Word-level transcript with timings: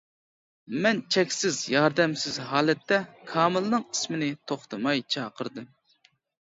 مەن 0.85 1.01
چەكسىز 1.15 1.59
ياردەمسىز 1.73 2.39
ھالەتتە 2.53 3.01
كامىلنىڭ 3.33 3.87
ئىسمىنى 3.93 4.35
توختىماي 4.53 5.09
چاقىردىم. 5.17 5.75